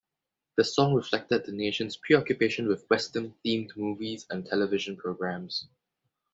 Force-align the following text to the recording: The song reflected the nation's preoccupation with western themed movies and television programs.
The 0.55 0.63
song 0.63 0.95
reflected 0.95 1.45
the 1.45 1.51
nation's 1.51 1.95
preoccupation 1.95 2.67
with 2.67 2.89
western 2.89 3.35
themed 3.45 3.77
movies 3.77 4.25
and 4.31 4.43
television 4.43 4.97
programs. 4.97 5.67